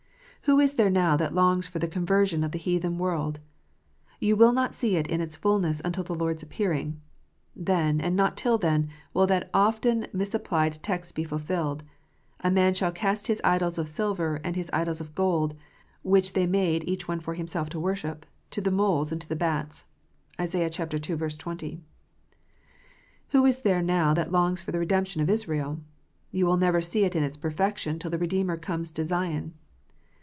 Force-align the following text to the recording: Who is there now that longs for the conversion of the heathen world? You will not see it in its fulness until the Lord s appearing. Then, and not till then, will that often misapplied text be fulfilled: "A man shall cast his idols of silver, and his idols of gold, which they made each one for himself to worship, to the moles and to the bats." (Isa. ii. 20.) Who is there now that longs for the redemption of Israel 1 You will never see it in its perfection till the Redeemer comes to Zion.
Who 0.45 0.59
is 0.59 0.73
there 0.73 0.89
now 0.89 1.17
that 1.17 1.35
longs 1.35 1.67
for 1.67 1.77
the 1.77 1.87
conversion 1.87 2.43
of 2.43 2.51
the 2.51 2.57
heathen 2.57 2.97
world? 2.97 3.39
You 4.19 4.35
will 4.35 4.51
not 4.51 4.73
see 4.73 4.95
it 4.97 5.05
in 5.05 5.21
its 5.21 5.35
fulness 5.35 5.83
until 5.85 6.03
the 6.03 6.15
Lord 6.15 6.37
s 6.37 6.43
appearing. 6.43 6.99
Then, 7.55 8.01
and 8.01 8.15
not 8.15 8.35
till 8.35 8.57
then, 8.57 8.89
will 9.13 9.27
that 9.27 9.51
often 9.53 10.07
misapplied 10.11 10.81
text 10.81 11.13
be 11.13 11.23
fulfilled: 11.23 11.83
"A 12.39 12.49
man 12.49 12.73
shall 12.73 12.91
cast 12.91 13.27
his 13.27 13.39
idols 13.43 13.77
of 13.77 13.87
silver, 13.87 14.41
and 14.43 14.55
his 14.55 14.71
idols 14.73 14.99
of 14.99 15.13
gold, 15.13 15.55
which 16.01 16.33
they 16.33 16.47
made 16.47 16.89
each 16.89 17.07
one 17.07 17.19
for 17.19 17.35
himself 17.35 17.69
to 17.69 17.79
worship, 17.79 18.25
to 18.49 18.61
the 18.61 18.71
moles 18.71 19.11
and 19.11 19.21
to 19.21 19.29
the 19.29 19.35
bats." 19.35 19.85
(Isa. 20.41 20.59
ii. 20.63 20.69
20.) 20.71 21.81
Who 23.29 23.45
is 23.45 23.59
there 23.59 23.83
now 23.83 24.15
that 24.15 24.31
longs 24.31 24.59
for 24.59 24.71
the 24.71 24.79
redemption 24.79 25.21
of 25.21 25.29
Israel 25.29 25.69
1 25.73 25.85
You 26.31 26.45
will 26.47 26.57
never 26.57 26.81
see 26.81 27.03
it 27.05 27.15
in 27.15 27.21
its 27.21 27.37
perfection 27.37 27.99
till 27.99 28.09
the 28.09 28.17
Redeemer 28.17 28.57
comes 28.57 28.89
to 28.93 29.05
Zion. 29.05 29.53